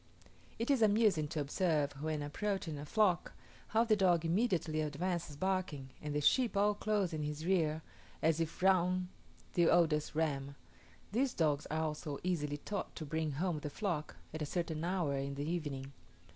[0.57, 3.33] It is amusing to observe, when approaching a flock,
[3.67, 7.83] how the dog immediately advances barking, and the sheep all close in his rear,
[8.19, 9.09] as if round
[9.53, 10.55] the oldest ram.
[11.11, 15.15] These dogs are also easily taught to bring home the flock, at a certain hour
[15.17, 15.93] in the evening.